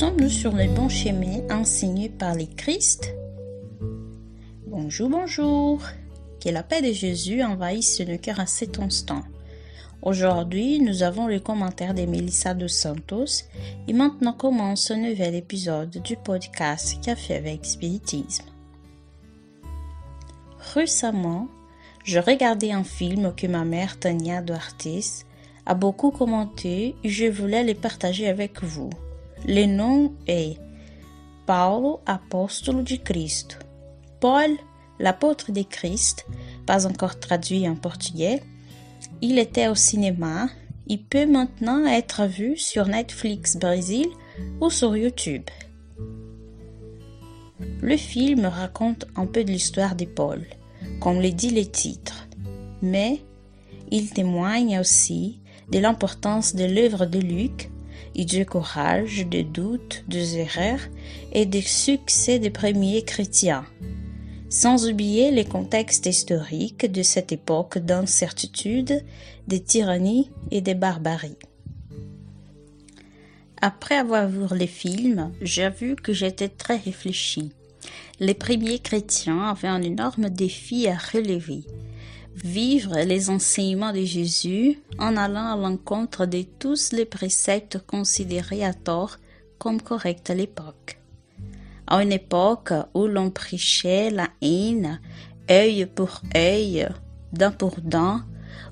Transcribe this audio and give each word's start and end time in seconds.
Sommes-nous 0.00 0.30
sur 0.30 0.52
le 0.52 0.66
bon 0.66 0.88
chemin 0.88 1.42
enseigné 1.50 2.08
par 2.08 2.34
les 2.34 2.46
Christ 2.46 3.14
Bonjour, 4.66 5.10
bonjour. 5.10 5.82
Que 6.42 6.48
la 6.48 6.62
paix 6.62 6.80
de 6.80 6.90
Jésus 6.90 7.42
envahisse 7.42 8.00
nos 8.00 8.16
cœurs 8.16 8.40
à 8.40 8.46
cet 8.46 8.78
instant. 8.78 9.20
Aujourd'hui, 10.00 10.80
nous 10.80 11.02
avons 11.02 11.26
le 11.26 11.38
commentaire 11.38 11.92
de 11.92 12.06
Melissa 12.06 12.54
dos 12.54 12.66
Santos 12.66 13.44
et 13.88 13.92
maintenant 13.92 14.32
commence 14.32 14.90
un 14.90 14.96
nouvel 14.96 15.34
épisode 15.34 16.00
du 16.02 16.16
podcast 16.16 16.98
Café 17.04 17.34
avec 17.34 17.66
Spiritisme. 17.66 18.46
Récemment, 20.72 21.46
je 22.04 22.20
regardais 22.20 22.72
un 22.72 22.84
film 22.84 23.34
que 23.36 23.46
ma 23.46 23.66
mère 23.66 23.98
Tania 23.98 24.40
Duartes 24.40 25.26
a 25.66 25.74
beaucoup 25.74 26.10
commenté 26.10 26.96
et 27.04 27.08
je 27.10 27.26
voulais 27.26 27.64
le 27.64 27.74
partager 27.74 28.28
avec 28.28 28.64
vous. 28.64 28.88
Le 29.46 29.66
nom 29.66 30.12
est 30.26 30.58
Paulo, 31.46 32.00
apôstolo 32.06 32.82
de 32.82 32.96
Cristo. 32.96 33.56
Paul, 34.20 34.50
l'apôtre 34.98 35.50
de 35.50 35.62
Christ, 35.62 36.26
pas 36.66 36.86
encore 36.86 37.18
traduit 37.18 37.68
en 37.68 37.74
portugais, 37.74 38.42
il 39.22 39.38
était 39.38 39.68
au 39.68 39.74
cinéma. 39.74 40.48
Il 40.86 41.02
peut 41.02 41.26
maintenant 41.26 41.86
être 41.86 42.26
vu 42.26 42.56
sur 42.56 42.86
Netflix 42.86 43.56
Brésil 43.56 44.06
ou 44.60 44.70
sur 44.70 44.96
YouTube. 44.96 45.44
Le 47.80 47.96
film 47.96 48.46
raconte 48.46 49.06
un 49.16 49.26
peu 49.26 49.42
de 49.42 49.50
l'histoire 49.50 49.96
de 49.96 50.04
Paul, 50.04 50.44
comme 51.00 51.20
le 51.20 51.30
dit 51.30 51.50
le 51.50 51.64
titre, 51.64 52.28
mais 52.82 53.22
il 53.90 54.10
témoigne 54.10 54.78
aussi 54.78 55.40
de 55.70 55.78
l'importance 55.78 56.54
de 56.54 56.64
l'œuvre 56.64 57.06
de 57.06 57.18
Luc 57.18 57.70
et 58.14 58.24
du 58.24 58.44
courage, 58.46 59.26
des 59.26 59.44
doutes, 59.44 60.04
des 60.08 60.38
erreurs 60.38 60.80
et 61.32 61.46
des 61.46 61.62
succès 61.62 62.38
des 62.38 62.50
premiers 62.50 63.02
chrétiens 63.02 63.64
sans 64.50 64.88
oublier 64.88 65.30
les 65.30 65.44
contextes 65.44 66.06
historiques 66.06 66.90
de 66.90 67.04
cette 67.04 67.30
époque 67.30 67.78
d'incertitude, 67.78 69.04
de 69.46 69.56
tyrannie 69.56 70.28
et 70.50 70.60
de 70.60 70.74
barbarie. 70.74 71.38
Après 73.62 73.96
avoir 73.96 74.28
vu 74.28 74.44
les 74.56 74.66
films, 74.66 75.30
j'ai 75.40 75.70
vu 75.70 75.94
que 75.94 76.12
j'étais 76.12 76.48
très 76.48 76.78
réfléchi. 76.78 77.52
Les 78.18 78.34
premiers 78.34 78.80
chrétiens 78.80 79.50
avaient 79.50 79.68
un 79.68 79.82
énorme 79.82 80.28
défi 80.28 80.88
à 80.88 80.96
relever. 80.96 81.62
Vivre 82.44 82.98
les 83.04 83.30
enseignements 83.30 83.92
de 83.92 84.04
Jésus 84.04 84.78
en 84.98 85.16
allant 85.16 85.52
à 85.52 85.56
l'encontre 85.56 86.26
de 86.26 86.42
tous 86.58 86.92
les 86.92 87.04
préceptes 87.04 87.78
considérés 87.86 88.64
à 88.64 88.72
tort 88.72 89.18
comme 89.58 89.80
corrects 89.80 90.30
à 90.30 90.34
l'époque 90.34 91.00
à 91.90 92.02
une 92.02 92.12
époque 92.12 92.72
où 92.94 93.06
l'on 93.06 93.30
prêchait 93.30 94.10
la 94.10 94.28
haine, 94.40 95.00
œil 95.50 95.86
pour 95.86 96.22
œil, 96.36 96.88
dent 97.32 97.50
pour 97.50 97.76
dent, 97.82 98.20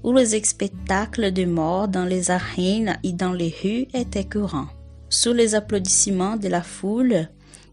où 0.04 0.12
les 0.12 0.40
spectacles 0.44 1.32
de 1.32 1.44
mort 1.44 1.88
dans 1.88 2.04
les 2.04 2.30
arènes 2.30 2.96
et 3.02 3.12
dans 3.12 3.32
les 3.32 3.52
rues 3.62 3.88
étaient 3.92 4.24
courants. 4.24 4.68
Sous 5.08 5.32
les 5.32 5.56
applaudissements 5.56 6.36
de 6.36 6.48
la 6.48 6.62
foule, 6.62 7.28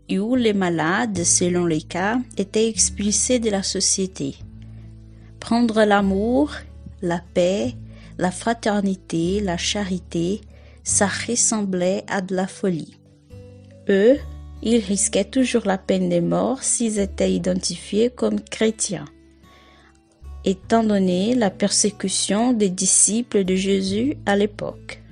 et 0.09 0.19
où 0.19 0.35
les 0.35 0.53
malades, 0.53 1.23
selon 1.23 1.65
les 1.65 1.81
cas, 1.81 2.19
étaient 2.37 2.67
expulsés 2.67 3.39
de 3.39 3.49
la 3.49 3.63
société. 3.63 4.35
Prendre 5.45 5.83
l'amour, 5.83 6.49
la 7.03 7.21
paix, 7.35 7.75
la 8.17 8.31
fraternité, 8.31 9.41
la 9.41 9.57
charité, 9.57 10.41
ça 10.83 11.05
ressemblait 11.05 12.03
à 12.07 12.21
de 12.21 12.35
la 12.35 12.47
folie. 12.47 12.97
Eux, 13.87 14.17
ils 14.63 14.79
risquaient 14.79 15.23
toujours 15.23 15.67
la 15.67 15.77
peine 15.77 16.09
de 16.09 16.19
mort 16.19 16.63
s'ils 16.63 16.97
étaient 16.97 17.31
identifiés 17.31 18.09
comme 18.09 18.41
chrétiens. 18.41 19.05
Étant 20.45 20.83
donné 20.83 21.35
la 21.35 21.51
persécution 21.51 22.51
des 22.51 22.71
disciples 22.71 23.43
de 23.43 23.53
Jésus 23.53 24.17
à 24.25 24.35
l'époque. 24.35 25.03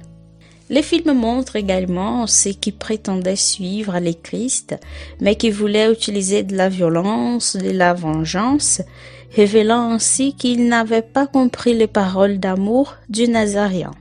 Les 0.70 0.82
films 0.82 1.14
montrent 1.14 1.56
également 1.56 2.26
ceux 2.26 2.52
qui 2.52 2.72
prétendaient 2.72 3.36
suivre 3.36 3.98
les 4.00 4.16
Christ, 4.16 4.76
mais 5.20 5.36
qui 5.36 5.52
voulaient 5.52 5.92
utiliser 5.92 6.44
de 6.44 6.56
la 6.56 6.70
violence, 6.70 7.56
de 7.56 7.72
la 7.72 7.94
vengeance, 7.94 8.82
révélant 9.36 9.92
ainsi 9.92 10.36
qu'ils 10.36 10.68
n'avaient 10.68 11.02
pas 11.02 11.28
compris 11.28 11.74
les 11.74 11.88
paroles 11.88 12.40
d'amour 12.40 12.96
du 13.10 13.28
Nazaréen 13.28 13.92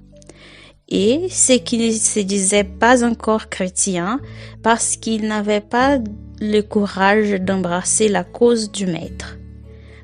et 0.93 1.29
ceux 1.31 1.57
qui 1.57 1.79
ne 1.79 1.91
se 1.91 2.21
disaient 2.21 2.65
pas 2.65 3.03
encore 3.03 3.49
chrétiens 3.49 4.21
parce 4.63 4.97
qu'ils 4.97 5.27
n'avaient 5.27 5.63
pas 5.63 5.99
le 6.41 6.61
courage 6.61 7.33
d'embrasser 7.41 8.09
la 8.09 8.25
cause 8.25 8.71
du 8.71 8.87
Maître, 8.87 9.39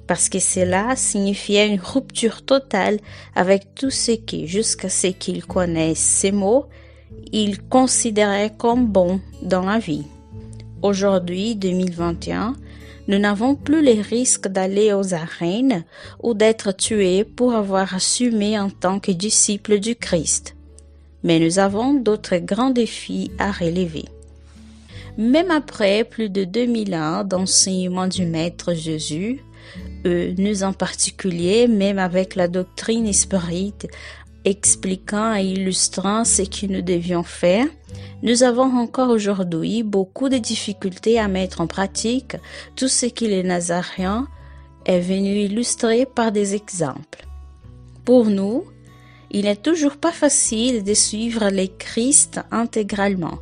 parce 0.09 0.29
que 0.29 0.41
cela 0.41 0.97
signifiait 0.97 1.69
une 1.69 1.81
rupture 1.81 2.43
totale 2.43 2.99
avec 3.37 3.75
tout 3.77 3.91
ce 3.91 4.13
qui, 4.13 4.49
jusqu'à 4.49 4.89
ce 4.89 5.07
qu'ils 5.07 5.45
connaissent 5.45 5.99
ces 5.99 6.33
mots, 6.33 6.67
ils 7.33 7.63
considéraient 7.63 8.55
comme 8.59 8.87
bon 8.87 9.21
dans 9.43 9.65
la 9.65 9.79
vie. 9.79 10.07
Aujourd'hui, 10.83 11.55
2021, 11.55 12.57
nous 13.07 13.19
n'avons 13.19 13.55
plus 13.55 13.83
les 13.83 14.03
risques 14.03 14.49
d'aller 14.49 14.93
aux 14.93 15.15
arènes 15.15 15.85
ou 16.23 16.35
d'être 16.35 16.73
tués 16.73 17.23
pour 17.25 17.55
avoir 17.55 17.95
assumé 17.95 18.59
en 18.59 18.71
tant 18.71 18.99
que 18.99 19.13
disciples 19.13 19.79
du 19.79 19.95
Christ 19.95 20.57
mais 21.23 21.41
nous 21.41 21.59
avons 21.59 21.95
d'autres 21.95 22.39
grands 22.39 22.71
défis 22.71 23.31
à 23.39 23.51
relever. 23.51 24.05
Même 25.17 25.51
après 25.51 26.05
plus 26.05 26.31
de 26.31 26.45
2000 26.45 26.95
ans 26.95 27.25
d'enseignement 27.25 28.07
du 28.07 28.25
Maître 28.25 28.73
Jésus, 28.75 29.43
eux, 30.07 30.35
nous 30.39 30.63
en 30.63 30.73
particulier, 30.73 31.69
même 31.69 31.99
avec 31.99 32.35
la 32.35 32.49
doctrine 32.49 33.13
spirite 33.13 33.87
expliquant 34.45 35.35
et 35.35 35.45
illustrant 35.45 36.25
ce 36.25 36.43
que 36.43 36.67
nous 36.67 36.83
devions 36.83 37.23
faire, 37.23 37.67
nous 38.23 38.43
avons 38.43 38.77
encore 38.79 39.11
aujourd'hui 39.11 39.83
beaucoup 39.83 40.29
de 40.29 40.39
difficultés 40.39 41.19
à 41.19 41.29
mettre 41.29 41.61
en 41.61 41.67
pratique 41.67 42.37
tout 42.77 42.89
ce 42.89 43.07
que 43.07 43.25
les 43.25 43.43
Nazaréens 43.43 44.27
est 44.87 45.01
venu 45.01 45.41
illustrer 45.41 46.07
par 46.07 46.33
des 46.33 46.55
exemples. 46.55 47.27
Pour 48.05 48.27
nous, 48.27 48.65
il 49.31 49.45
n'est 49.45 49.57
toujours 49.57 49.99
pas 49.99 50.13
facile 50.13 50.83
de 50.83 50.95
suivre 50.95 51.51
le 51.51 51.67
Christ 51.67 52.41
intégralement, 52.51 53.39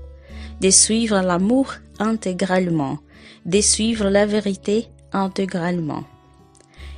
de 0.60 0.70
suivre 0.70 1.20
l'amour 1.20 1.74
intégralement, 2.00 2.98
de 3.44 3.60
suivre 3.60 4.08
la 4.08 4.26
vérité 4.26 4.88
intégralement. 5.12 6.02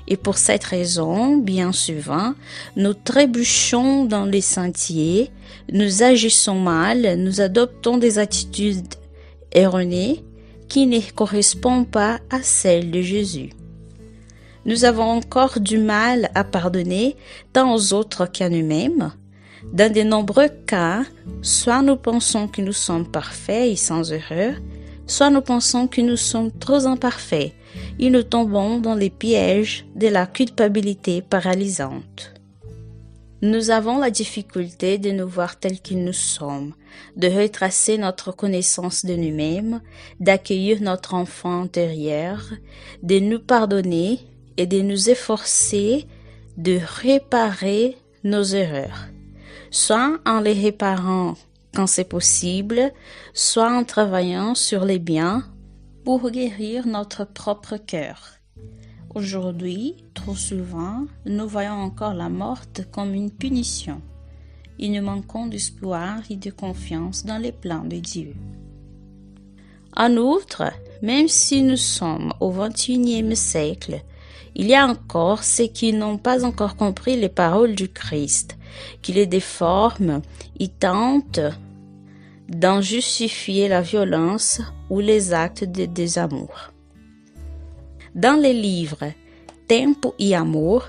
Et 0.08 0.16
pour 0.16 0.38
cette 0.38 0.64
raison, 0.64 1.36
bien 1.36 1.70
souvent, 1.70 2.34
nous 2.74 2.94
trébuchons 2.94 4.06
dans 4.06 4.24
les 4.24 4.40
sentiers, 4.40 5.30
nous 5.72 6.02
agissons 6.02 6.58
mal, 6.58 7.16
nous 7.18 7.40
adoptons 7.40 7.98
des 7.98 8.18
attitudes 8.18 8.94
erronées 9.52 10.24
qui 10.68 10.86
ne 10.86 11.00
correspondent 11.14 11.88
pas 11.88 12.18
à 12.30 12.42
celles 12.42 12.90
de 12.90 13.00
Jésus 13.02 13.50
nous 14.68 14.84
avons 14.84 15.04
encore 15.04 15.60
du 15.60 15.78
mal 15.78 16.30
à 16.34 16.44
pardonner 16.44 17.16
tant 17.54 17.74
aux 17.74 17.94
autres 17.94 18.26
qu'à 18.26 18.50
nous-mêmes. 18.50 19.12
Dans 19.72 19.90
de 19.90 20.02
nombreux 20.02 20.50
cas, 20.66 21.04
soit 21.40 21.80
nous 21.80 21.96
pensons 21.96 22.48
que 22.48 22.60
nous 22.60 22.74
sommes 22.74 23.10
parfaits 23.10 23.72
et 23.72 23.76
sans 23.76 24.12
erreur, 24.12 24.56
soit 25.08 25.30
nous 25.30 25.40
pensons 25.40 25.88
que 25.88 26.00
nous 26.00 26.16
sommes 26.16 26.52
trop 26.52 26.86
imparfaits 26.86 27.52
et 27.98 28.10
nous 28.10 28.22
tombons 28.22 28.78
dans 28.78 28.94
les 28.94 29.10
pièges 29.10 29.84
de 29.96 30.06
la 30.06 30.26
culpabilité 30.26 31.20
paralysante. 31.20 32.34
Nous 33.42 33.70
avons 33.70 33.98
la 33.98 34.10
difficulté 34.10 34.98
de 34.98 35.10
nous 35.10 35.28
voir 35.28 35.58
tels 35.58 35.80
que 35.80 35.94
nous 35.94 36.12
sommes, 36.12 36.74
de 37.16 37.28
retracer 37.28 37.98
notre 37.98 38.32
connaissance 38.32 39.04
de 39.04 39.14
nous-mêmes, 39.14 39.80
d'accueillir 40.20 40.80
notre 40.80 41.14
enfant 41.14 41.62
intérieur, 41.62 42.42
de 43.02 43.18
nous 43.18 43.40
pardonner 43.40 44.20
et 44.56 44.66
de 44.66 44.80
nous 44.80 45.10
efforcer 45.10 46.06
de 46.58 46.80
réparer 47.02 47.96
nos 48.24 48.42
erreurs, 48.42 49.06
soit 49.70 50.18
en 50.26 50.40
les 50.40 50.54
réparant 50.54 51.36
quand 51.74 51.86
c'est 51.86 52.08
possible, 52.08 52.92
soit 53.34 53.70
en 53.70 53.84
travaillant 53.84 54.54
sur 54.54 54.84
les 54.84 54.98
biens 54.98 55.44
pour 56.04 56.30
guérir 56.30 56.86
notre 56.86 57.24
propre 57.24 57.76
cœur. 57.76 58.34
Aujourd'hui, 59.14 59.96
trop 60.14 60.34
souvent, 60.34 61.06
nous 61.24 61.48
voyons 61.48 61.72
encore 61.72 62.14
la 62.14 62.28
morte 62.28 62.82
comme 62.92 63.14
une 63.14 63.30
punition 63.30 64.00
et 64.78 64.88
nous 64.88 65.02
manquons 65.02 65.46
d'espoir 65.46 66.20
et 66.30 66.36
de 66.36 66.50
confiance 66.50 67.24
dans 67.24 67.38
les 67.38 67.52
plans 67.52 67.84
de 67.84 67.96
Dieu. 67.96 68.34
En 69.96 70.16
outre, 70.16 70.72
même 71.02 71.28
si 71.28 71.62
nous 71.62 71.76
sommes 71.76 72.32
au 72.40 72.52
XXIe 72.52 73.34
siècle, 73.34 74.02
il 74.54 74.66
y 74.66 74.74
a 74.74 74.86
encore 74.86 75.44
ceux 75.44 75.66
qui 75.66 75.92
n'ont 75.92 76.18
pas 76.18 76.44
encore 76.44 76.76
compris 76.76 77.16
les 77.16 77.28
paroles 77.28 77.74
du 77.74 77.88
Christ, 77.88 78.56
qui 79.02 79.12
les 79.12 79.26
déforment, 79.26 80.22
ils 80.58 80.70
tentent 80.70 81.40
d'en 82.48 82.80
justifier 82.80 83.68
la 83.68 83.82
violence 83.82 84.60
ou 84.90 85.00
les 85.00 85.32
actes 85.32 85.64
de 85.64 85.84
désamour. 85.84 86.72
Dans 88.14 88.40
les 88.40 88.54
livres 88.54 89.12
Tempo 89.68 90.14
et 90.18 90.34
Amour, 90.34 90.88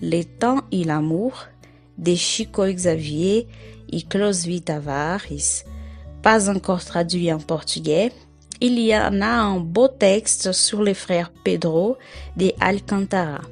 Les 0.00 0.24
temps 0.24 0.62
et 0.72 0.84
l'amour 0.84 1.46
de 1.98 2.14
Chico 2.14 2.64
Xavier 2.66 3.46
et 3.90 4.02
Closvi 4.02 4.60
Tavares, 4.60 5.64
pas 6.22 6.50
encore 6.50 6.84
traduit 6.84 7.32
en 7.32 7.38
portugais, 7.38 8.12
il 8.64 8.78
y 8.78 8.96
en 8.96 9.20
a 9.20 9.26
un 9.26 9.60
beau 9.60 9.88
texte 9.88 10.52
sur 10.52 10.82
les 10.82 10.94
frères 10.94 11.30
Pedro 11.44 11.98
de 12.38 12.50
Alcantara. 12.60 13.42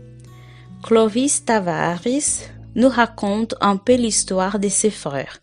Clovis 0.82 1.44
Tavares 1.44 2.48
nous 2.74 2.88
raconte 2.88 3.54
un 3.60 3.76
peu 3.76 3.96
l'histoire 3.96 4.58
de 4.58 4.70
ses 4.70 4.88
frères. 4.88 5.40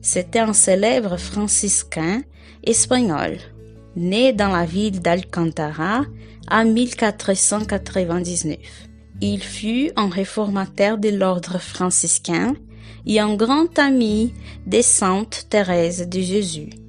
C'était 0.00 0.38
un 0.38 0.54
célèbre 0.54 1.18
franciscain 1.18 2.22
espagnol, 2.64 3.36
né 3.96 4.32
dans 4.32 4.48
la 4.48 4.64
ville 4.64 5.02
d'Alcantara 5.02 6.06
en 6.50 6.64
1499. 6.64 8.56
Il 9.20 9.42
fut 9.42 9.90
un 9.94 10.08
réformateur 10.08 10.96
de 10.96 11.10
l'ordre 11.10 11.58
franciscain 11.58 12.54
et 13.04 13.20
un 13.20 13.34
grand 13.34 13.78
ami 13.78 14.32
des 14.66 14.80
saintes 14.80 15.48
Thérèse 15.50 16.08
de 16.08 16.20
Jésus. 16.20 16.81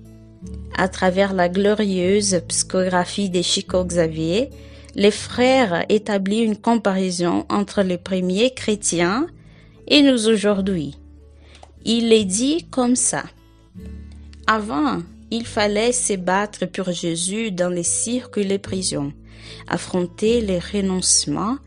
À 0.75 0.88
travers 0.88 1.34
la 1.34 1.50
glorieuse 1.50 2.42
psychographie 2.48 3.30
de 3.30 3.42
Chico 3.42 3.86
Xavier, 3.86 4.50
les 4.96 5.12
frères 5.12 5.86
établissent 5.90 6.46
une 6.46 6.58
comparaison 6.58 7.46
entre 7.50 7.84
les 7.84 7.98
premiers 7.98 8.54
chrétiens 8.54 9.28
et 9.88 10.02
nous 10.02 10.28
aujourd'hui. 10.28 10.98
Il 11.86 12.12
est 12.12 12.25
dit 12.25 12.66
comme 12.72 12.96
ça. 12.96 13.24
Avant, 14.48 15.02
il 15.31 15.46
fallait 15.46 15.92
se 15.92 16.14
battre 16.14 16.66
pour 16.66 16.92
Jésus 16.92 17.52
dans 17.52 17.70
les 17.70 17.84
cirques 17.84 18.38
et 18.38 18.44
les 18.44 18.60
prisons, 18.60 19.14
affronter 19.68 20.42
les 20.42 20.60
renoncements 20.60 21.58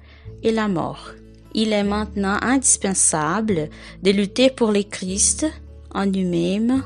et 0.42 0.52
la 0.52 0.68
mort. 0.68 1.10
Il 1.54 1.72
est 1.72 1.84
maintenant 1.84 2.38
indispensable 2.42 3.70
de 4.02 4.10
lutter 4.10 4.50
pour 4.50 4.72
le 4.72 4.82
Christ 4.82 5.46
en 5.94 6.04
lui-même 6.04 6.82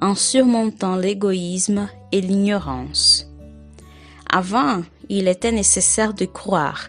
en 0.00 0.14
surmontant 0.14 0.96
l'égoïsme 0.96 1.88
et 2.12 2.20
l'ignorance. 2.20 3.26
Avant, 4.30 4.82
il 5.08 5.28
était 5.28 5.52
nécessaire 5.52 6.14
de 6.14 6.24
croire. 6.24 6.88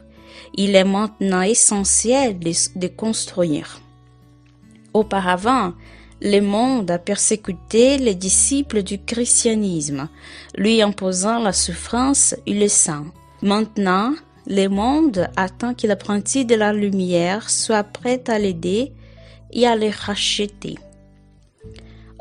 Il 0.55 0.75
est 0.75 0.83
maintenant 0.83 1.41
essentiel 1.41 2.39
de, 2.39 2.87
construire. 2.87 3.79
Auparavant, 4.93 5.73
le 6.21 6.39
monde 6.39 6.89
a 6.89 6.97
persécuté 6.97 7.97
les 7.97 8.15
disciples 8.15 8.81
du 8.81 8.99
christianisme, 8.99 10.09
lui 10.55 10.81
imposant 10.81 11.39
la 11.39 11.53
souffrance 11.53 12.35
et 12.47 12.53
le 12.53 12.67
sang. 12.67 13.05
Maintenant, 13.43 14.13
le 14.47 14.67
monde 14.67 15.29
attend 15.35 15.73
que 15.75 15.85
l'apprenti 15.85 16.45
de 16.45 16.55
la 16.55 16.73
lumière 16.73 17.49
soit 17.49 17.83
prêt 17.83 18.23
à 18.27 18.39
l'aider 18.39 18.93
et 19.51 19.67
à 19.67 19.75
le 19.75 19.89
racheter. 19.89 20.75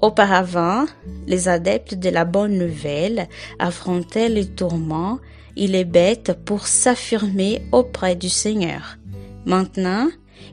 Auparavant, 0.02 0.84
les 1.26 1.48
adeptes 1.48 1.94
de 1.94 2.10
la 2.10 2.25
bonne 2.25 2.58
nouvelle 2.58 3.28
affrontaient 3.58 4.28
les 4.28 4.46
tourments 4.46 5.19
et 5.56 5.66
les 5.66 5.84
bêtes 5.84 6.34
pour 6.44 6.66
s'affirmer 6.66 7.62
auprès 7.72 8.14
du 8.14 8.28
Seigneur. 8.28 8.98
Maintenant, 9.46 10.08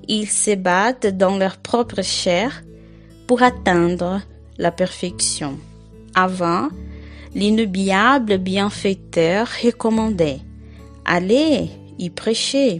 ils 0.07 0.29
se 0.29 0.55
battent 0.55 1.07
dans 1.17 1.37
leur 1.37 1.57
propre 1.57 2.01
chair 2.01 2.63
pour 3.27 3.43
atteindre 3.43 4.21
la 4.57 4.71
perfection. 4.71 5.57
Avant, 6.15 6.69
l'inoubliable 7.35 8.37
bienfaiteur 8.37 9.47
recommandait 9.63 10.39
Allez 11.05 11.69
y 11.99 12.09
prêcher. 12.09 12.79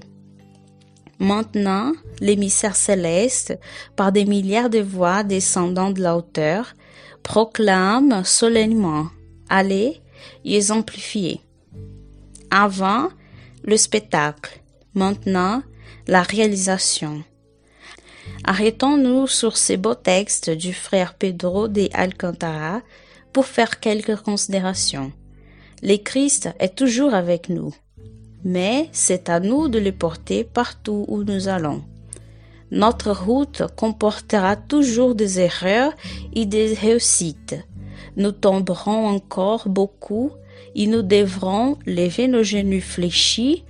Maintenant, 1.19 1.91
l'émissaire 2.19 2.75
céleste, 2.75 3.57
par 3.95 4.11
des 4.11 4.25
milliards 4.25 4.69
de 4.69 4.79
voix 4.79 5.23
descendant 5.23 5.91
de 5.91 6.01
la 6.01 6.15
hauteur, 6.15 6.75
proclame 7.23 8.23
solennellement 8.25 9.07
Allez 9.49 10.01
y 10.43 10.55
exemplifier. 10.55 11.41
Avant, 12.49 13.09
le 13.63 13.77
spectacle. 13.77 14.59
Maintenant, 14.93 15.63
la 16.07 16.21
réalisation. 16.21 17.23
Arrêtons-nous 18.43 19.27
sur 19.27 19.57
ces 19.57 19.77
beaux 19.77 19.95
textes 19.95 20.49
du 20.49 20.73
frère 20.73 21.13
Pedro 21.15 21.67
de 21.67 21.89
Alcantara 21.93 22.81
pour 23.31 23.45
faire 23.45 23.79
quelques 23.79 24.17
considérations. 24.17 25.11
Le 25.81 25.97
Christ 25.97 26.49
est 26.59 26.75
toujours 26.75 27.13
avec 27.13 27.49
nous, 27.49 27.73
mais 28.43 28.89
c'est 28.91 29.29
à 29.29 29.39
nous 29.39 29.67
de 29.67 29.79
le 29.79 29.91
porter 29.91 30.43
partout 30.43 31.05
où 31.07 31.23
nous 31.23 31.47
allons. 31.47 31.83
Notre 32.73 33.11
route 33.11 33.61
comportera 33.75 34.55
toujours 34.55 35.13
des 35.13 35.39
erreurs 35.39 35.93
et 36.33 36.47
des 36.47 36.73
réussites. 36.73 37.55
Nous 38.17 38.31
tomberons 38.31 39.05
encore 39.05 39.69
beaucoup 39.69 40.31
et 40.73 40.87
nous 40.87 41.03
devrons 41.03 41.77
lever 41.85 42.27
nos 42.27 42.41
genoux 42.41 42.81
fléchis, 42.81 43.63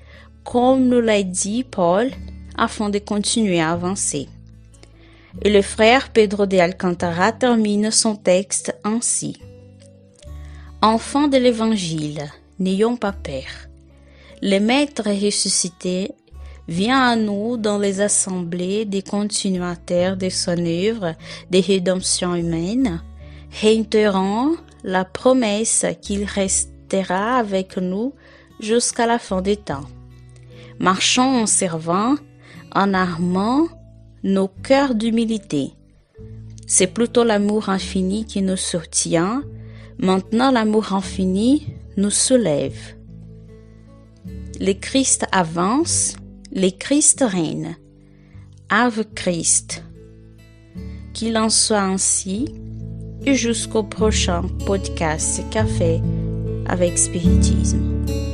comme 0.46 0.88
nous 0.88 1.02
l'a 1.02 1.22
dit 1.22 1.66
Paul, 1.66 2.12
afin 2.58 2.90
de 2.90 3.00
continuer 3.00 3.60
à 3.60 3.72
avancer. 3.72 4.30
Et 5.42 5.52
le 5.52 5.62
frère 5.62 6.10
Pedro 6.14 6.46
de 6.46 6.58
Alcantara 6.58 7.34
termine 7.34 7.92
son 7.92 8.16
texte 8.16 8.74
ainsi. 8.86 9.38
Enfants 10.82 11.28
de 11.28 11.38
l'Évangile, 11.38 12.32
n'ayons 12.58 12.96
pas 12.96 13.12
peur. 13.12 13.68
Le 14.42 14.60
Maître 14.60 15.10
ressuscité 15.10 16.12
vient 16.68 17.02
à 17.02 17.16
nous 17.16 17.58
dans 17.58 17.78
les 17.78 18.02
assemblées 18.02 18.86
des 18.86 19.02
continuateurs 19.02 20.18
de 20.18 20.30
son 20.30 20.58
œuvre 20.58 21.16
de 21.52 21.66
rédemption 21.66 22.36
humaine, 22.36 23.02
réitérant 23.62 24.52
la 24.84 25.06
promesse 25.06 25.86
qu'il 26.02 26.24
restera 26.24 27.38
avec 27.38 27.78
nous 27.78 28.14
jusqu'à 28.60 29.06
la 29.06 29.20
fin 29.20 29.42
des 29.42 29.58
temps. 29.58 29.86
Marchons 30.80 31.42
en 31.44 31.46
servant, 31.46 32.16
en 32.74 32.94
armant 32.94 33.68
nos 34.24 34.48
cœurs 34.48 34.96
d'humilité. 34.96 35.74
C'est 36.66 36.88
plutôt 36.88 37.24
l'amour 37.24 37.70
infini 37.70 38.26
qui 38.26 38.42
nous 38.42 38.58
soutient. 38.58 39.44
Maintenant, 39.98 40.50
l'amour 40.50 40.94
infini 40.94 41.68
nous 41.98 42.10
soulève. 42.10 42.96
Le 44.60 44.74
Christ 44.74 45.26
avance, 45.32 46.16
le 46.56 46.70
Christ 46.70 47.26
règne. 47.28 47.76
Ave 48.70 49.06
Christ. 49.16 49.84
Qu'il 51.14 51.38
en 51.38 51.50
soit 51.50 51.82
ainsi 51.82 52.54
et 53.26 53.36
jusqu'au 53.36 53.84
prochain 53.84 54.44
podcast 54.66 55.42
Café 55.50 56.00
avec 56.68 56.98
Spiritisme. 56.98 58.33